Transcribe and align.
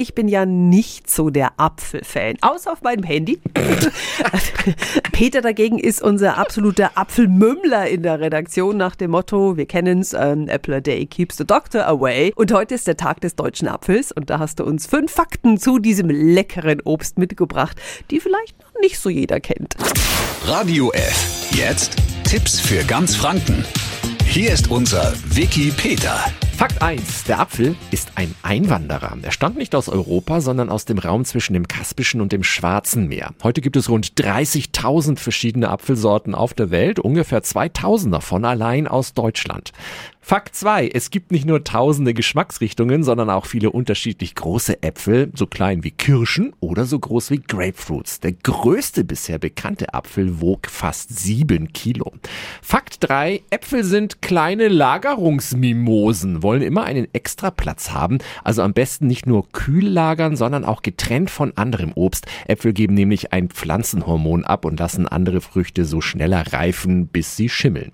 ich 0.00 0.14
bin 0.14 0.28
ja 0.28 0.46
nicht 0.46 1.10
so 1.10 1.28
der 1.28 1.52
Apfelfan, 1.58 2.36
außer 2.40 2.72
auf 2.72 2.80
meinem 2.80 3.04
Handy. 3.04 3.38
Peter 5.12 5.42
dagegen 5.42 5.78
ist 5.78 6.00
unser 6.00 6.38
absoluter 6.38 6.92
Apfelmümmler 6.94 7.86
in 7.86 8.02
der 8.02 8.18
Redaktion 8.18 8.78
nach 8.78 8.96
dem 8.96 9.10
Motto, 9.10 9.58
wir 9.58 9.66
kennen's, 9.66 10.14
an 10.14 10.48
Apple 10.48 10.76
a 10.76 10.80
Day 10.80 11.04
keeps 11.04 11.36
the 11.36 11.44
doctor 11.44 11.86
away. 11.86 12.32
Und 12.34 12.50
heute 12.50 12.76
ist 12.76 12.86
der 12.86 12.96
Tag 12.96 13.20
des 13.20 13.36
deutschen 13.36 13.68
Apfels 13.68 14.10
und 14.10 14.30
da 14.30 14.38
hast 14.38 14.60
du 14.60 14.64
uns 14.64 14.86
fünf 14.86 15.12
Fakten 15.12 15.58
zu 15.58 15.78
diesem 15.78 16.08
leckeren 16.08 16.80
Obst 16.80 17.18
mitgebracht, 17.18 17.78
die 18.10 18.20
vielleicht 18.20 18.58
noch 18.58 18.80
nicht 18.80 18.98
so 18.98 19.10
jeder 19.10 19.38
kennt. 19.38 19.76
Radio 20.46 20.90
F. 20.92 21.50
Jetzt 21.54 21.96
Tipps 22.24 22.58
für 22.58 22.82
ganz 22.84 23.14
Franken. 23.14 23.66
Hier 24.24 24.52
ist 24.52 24.70
unser 24.70 25.12
Wiki 25.26 25.70
Peter. 25.76 26.24
Fakt 26.60 26.82
1. 26.82 27.24
Der 27.24 27.40
Apfel 27.40 27.74
ist 27.90 28.12
ein 28.16 28.34
Einwanderer. 28.42 29.16
Er 29.22 29.32
stammt 29.32 29.56
nicht 29.56 29.74
aus 29.74 29.88
Europa, 29.88 30.42
sondern 30.42 30.68
aus 30.68 30.84
dem 30.84 30.98
Raum 30.98 31.24
zwischen 31.24 31.54
dem 31.54 31.66
Kaspischen 31.66 32.20
und 32.20 32.32
dem 32.32 32.44
Schwarzen 32.44 33.08
Meer. 33.08 33.30
Heute 33.42 33.62
gibt 33.62 33.78
es 33.78 33.88
rund 33.88 34.12
30.000 34.20 35.18
verschiedene 35.18 35.70
Apfelsorten 35.70 36.34
auf 36.34 36.52
der 36.52 36.70
Welt, 36.70 36.98
ungefähr 36.98 37.42
2.000 37.42 38.10
davon 38.10 38.44
allein 38.44 38.86
aus 38.86 39.14
Deutschland. 39.14 39.72
Fakt 40.22 40.54
2. 40.54 40.88
Es 40.88 41.10
gibt 41.10 41.32
nicht 41.32 41.46
nur 41.46 41.64
tausende 41.64 42.12
Geschmacksrichtungen, 42.12 43.02
sondern 43.02 43.30
auch 43.30 43.46
viele 43.46 43.70
unterschiedlich 43.70 44.34
große 44.34 44.82
Äpfel, 44.82 45.32
so 45.34 45.46
klein 45.46 45.82
wie 45.82 45.90
Kirschen 45.90 46.52
oder 46.60 46.84
so 46.84 46.98
groß 46.98 47.30
wie 47.30 47.40
Grapefruits. 47.40 48.20
Der 48.20 48.32
größte 48.32 49.02
bisher 49.02 49.38
bekannte 49.38 49.94
Apfel 49.94 50.40
wog 50.40 50.68
fast 50.68 51.18
sieben 51.18 51.72
Kilo. 51.72 52.12
Fakt 52.62 52.98
3. 53.08 53.42
Äpfel 53.48 53.82
sind 53.82 54.20
kleine 54.20 54.68
Lagerungsmimosen, 54.68 56.42
wollen 56.50 56.62
immer 56.62 56.82
einen 56.82 57.06
extra 57.12 57.52
Platz 57.52 57.92
haben, 57.92 58.18
also 58.42 58.62
am 58.62 58.72
besten 58.72 59.06
nicht 59.06 59.24
nur 59.24 59.48
kühl 59.52 59.86
lagern, 59.86 60.34
sondern 60.34 60.64
auch 60.64 60.82
getrennt 60.82 61.30
von 61.30 61.56
anderem 61.56 61.92
Obst. 61.94 62.26
Äpfel 62.48 62.72
geben 62.72 62.94
nämlich 62.94 63.32
ein 63.32 63.50
Pflanzenhormon 63.50 64.44
ab 64.44 64.64
und 64.64 64.80
lassen 64.80 65.06
andere 65.06 65.40
Früchte 65.40 65.84
so 65.84 66.00
schneller 66.00 66.52
reifen, 66.52 67.06
bis 67.06 67.36
sie 67.36 67.48
schimmeln. 67.48 67.92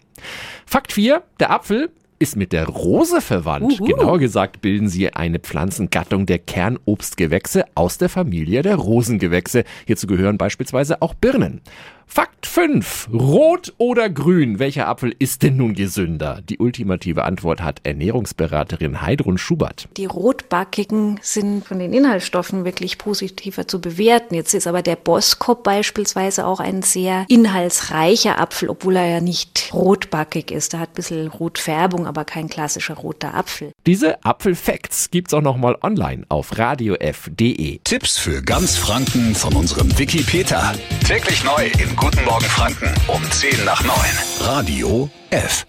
Fakt 0.64 0.94
4. 0.94 1.22
Der 1.38 1.50
Apfel 1.50 1.90
ist 2.18 2.34
mit 2.34 2.54
der 2.54 2.66
Rose 2.66 3.20
verwandt. 3.20 3.78
Uhu. 3.78 3.84
Genauer 3.84 4.18
gesagt 4.18 4.62
bilden 4.62 4.88
sie 4.88 5.12
eine 5.12 5.38
Pflanzengattung 5.38 6.24
der 6.24 6.38
Kernobstgewächse 6.38 7.66
aus 7.74 7.98
der 7.98 8.08
Familie 8.08 8.62
der 8.62 8.76
Rosengewächse. 8.76 9.64
Hierzu 9.86 10.06
gehören 10.06 10.38
beispielsweise 10.38 11.02
auch 11.02 11.12
Birnen. 11.12 11.60
Fakt 12.06 12.46
5. 12.46 13.08
Rot 13.12 13.74
oder 13.76 14.08
grün? 14.08 14.58
Welcher 14.58 14.88
Apfel 14.88 15.14
ist 15.18 15.42
denn 15.42 15.58
nun 15.58 15.74
gesünder? 15.74 16.40
Die 16.48 16.58
ultimative 16.58 17.24
Antwort 17.24 17.60
hat 17.60 17.80
Ernährungsberaterin 17.82 19.02
Heidrun 19.02 19.36
Schubert. 19.36 19.88
Die 19.96 20.06
rotbackigen 20.06 21.18
sind 21.20 21.66
von 21.66 21.78
den 21.78 21.92
Inhaltsstoffen 21.92 22.64
wirklich 22.64 22.96
positiver 22.96 23.68
zu 23.68 23.80
bewerten. 23.80 24.34
Jetzt 24.34 24.54
ist 24.54 24.66
aber 24.66 24.80
der 24.80 24.96
Boskop 24.96 25.64
beispielsweise 25.64 26.46
auch 26.46 26.60
ein 26.60 26.80
sehr 26.80 27.26
inhaltsreicher 27.28 28.40
Apfel, 28.40 28.70
obwohl 28.70 28.96
er 28.96 29.06
ja 29.06 29.20
nicht 29.20 29.70
rotbackig 29.74 30.50
ist. 30.50 30.72
Er 30.72 30.80
hat 30.80 30.90
ein 30.90 30.94
bisschen 30.94 31.26
Rotfärbung, 31.28 32.06
aber 32.06 32.24
kein 32.24 32.48
klassischer 32.48 32.94
roter 32.94 33.34
Apfel. 33.34 33.72
Diese 33.86 34.24
Apfelfacts 34.24 35.10
gibt's 35.10 35.34
auch 35.34 35.42
nochmal 35.42 35.76
online 35.82 36.24
auf 36.28 36.56
radiof.de. 36.56 37.80
Tipps 37.84 38.16
für 38.16 38.40
ganz 38.42 38.76
Franken 38.76 39.34
von 39.34 39.54
unserem 39.54 39.98
Wiki 39.98 40.22
Peter. 40.22 40.72
Täglich 41.06 41.44
neu 41.44 41.66
im 41.82 41.95
Guten 41.96 42.24
Morgen 42.24 42.46
Franken 42.46 42.92
um 43.08 43.30
10 43.30 43.64
nach 43.64 43.82
9. 43.82 43.94
Radio 44.40 45.10
F. 45.30 45.64